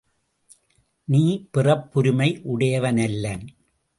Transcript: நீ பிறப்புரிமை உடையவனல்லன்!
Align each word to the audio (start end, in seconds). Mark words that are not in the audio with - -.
நீ 1.07 1.21
பிறப்புரிமை 1.51 2.29
உடையவனல்லன்! 2.43 3.45